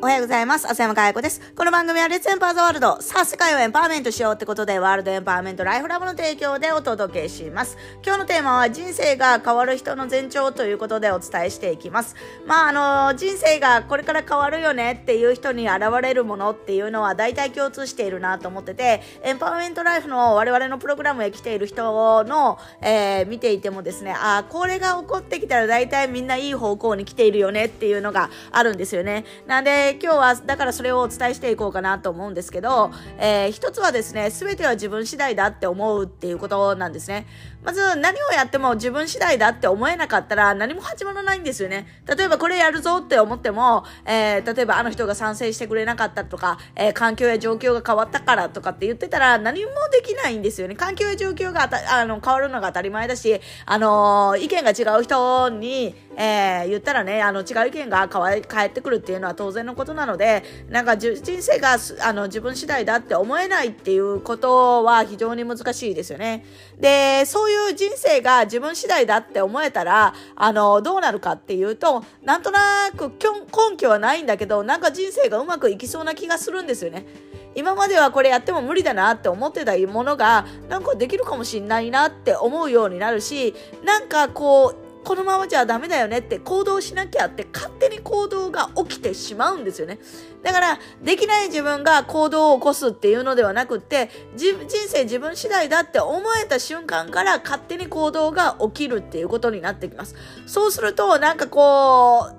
[0.00, 0.70] おはようございます。
[0.70, 1.40] 浅山かや子です。
[1.56, 3.02] この番組はレッツエンパーザワールド。
[3.02, 7.76] さあ、世界をエンパワーメントしようってことで、ワールドエンパワーメントライフラボの提供でお届けします。
[8.06, 12.14] 今日のテーマは人生が変わる人の前兆ということでお伝えしていきます。
[12.46, 29.24] まあ、あの、人生がこれから変わるよねっていう人に現れるものっていうのは大体共通しているなと思ってて、エンパワーメントライフの我々のプログラムへ来ている人の、えー、見ていてもですね、あ、これが起こってきたら大体みんないい方向に来ているよねっていうのがあるんですよね。
[29.48, 37.26] なんで、今日は、だからそれをお伝えしていこうかなと思うんですけど、えー、一つはですね、全ては自分次第だって思うっていうことなんですね。
[37.62, 41.86] まず何をやっても自分次第だって思えなかったら何も始まらないんですよね。
[42.06, 50.76] 例えばこれやるぞって思っても、えー、例えばあの人が賛成してくれなかったとか、えー、環境や状況が変わったからとかって言ってたら何もできないんですよね。
[50.76, 66.44] 環境や状況があの変わるのが当たり前だし、あのー、意見が違う人に、えー、言ったらね、あの違う意見が変返ってくるっていうのは当然のことなので、なんか人生があの自分次第だって思えないっていうことは非常に難しいですよね。
[66.78, 77.06] で、そういう人生が自分次第だって思えたら、あの、どうなるかっていうと、なんとなく根拠はないんだけど、なんか人生がうまくいきそうな気がするんですよね。
[77.54, 89.98] 今まではこれやっても無理だなって思ってたものが、なんかできるかもしんないなって思うようになるし、なんかこう、このままじゃダメだよねって行動しなきゃって勝手に行動が起きてしまうんですよね。
[90.42, 100.14] だから、できない自分が行動を起こすっていうのではなくって、人生自分次第だって思えた瞬間から勝手に行動が起きるっていうことになってきます。
[100.44, 102.37] そうすると、なんかこう、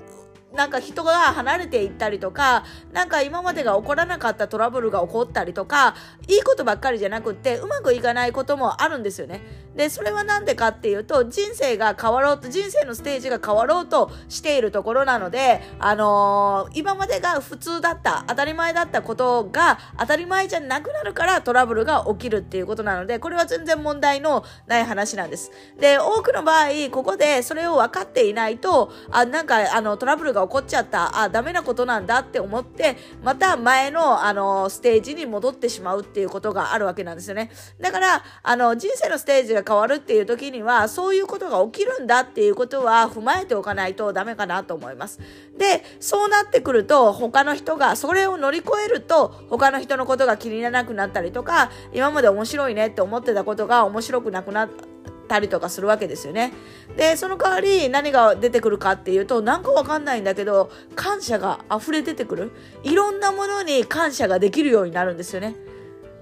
[0.53, 5.95] なんか人が離れていったりとか、なんか今までが起こらなかったトラブルが起こったりとか、
[6.27, 9.41] いいことばっかりじゃなくって、うまくいかないこともあるんですよね。
[9.75, 25.51] で、それはなんでかっていうと、人生が変わろうと、人生のステージが変わろうとしているところなので、あのー、今までが普通だった、当たり前だったことが当たり前じゃなくなるからトラブルが起きるっていうことなので、これは全然問題のない話なんです。
[25.79, 37.51] で、多くの場合、ここでそれを分かっていないと、あ、なんか、あの、トラブルがが起こっちゃった、あ、ダメなことなんだって思って、また前の、あの、ステージに戻ってしまうっていうことがあるわけなんですよね。
[37.79, 45.19] だから、あの、人生のステージが変わるっていう時には、そういうことが起きるんだっていうことは踏まえておかないとダメかなと思います。
[45.57, 54.88] で、そうなってくると、他の人が、それを乗り越えると、他の人のことが気にならなくなったりとか、今まで面白いねって思ってたことが面白くなくなって、
[55.29, 56.51] たりとかするわけですよね。
[56.97, 62.51] で、その代わり何が出てくるかっていうと、なんかわかんないんだけど、感謝が溢れ出てくる。
[62.83, 65.55] いろんなものに感謝ができるようになるんですよね。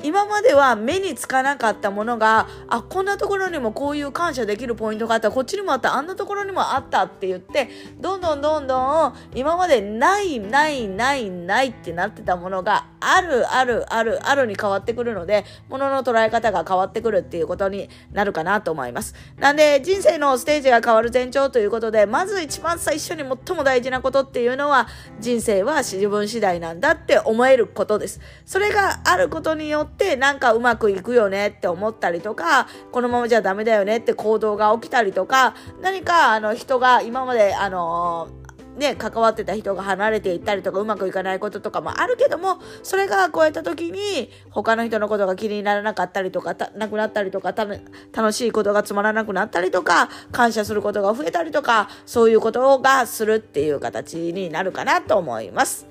[0.03, 7.69] 今までは目につかなかったものが、あ、こんなところにもこういう感謝できるポイントがあった、こっちにもあった、あんなところにもあったって言って、
[7.99, 19.15] どんどんどんどん今までないないないないってなってたものがあるあるあるあるに変わってくるので、ものの捉え方が変わってくるっていうことになるかなと思います。
[19.37, 24.87] なんで人生のステージが変わる前兆ということで、まず一番最初に最も大事なことっていうのは、
[25.19, 28.19] 人生は自分次第なんだって思えることです。
[28.45, 38.29] それがあることによってなんかうまくいくよねって思ったりとか、このままじゃダメだよねって行動が起きたりとか、何かあの人が今まであの
[38.77, 55.87] ね、関わってた人が離れていったりとかうまくいかないこととかもあるけども、それが超えた時に他の人のことが気にならなかったりとか、なくなったりとか、楽しいことがつまらなくなったりとか、感謝することが増えたりとか、そういうことがするっていう形になるかなと思います。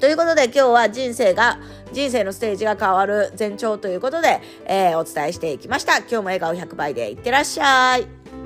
[0.00, 1.60] ということで今日は人生が、
[1.92, 5.98] 人生のステージが変わる前兆ということで、えー、お伝えしていきました。
[5.98, 8.39] 今日も笑顔100倍でいってらっしゃい。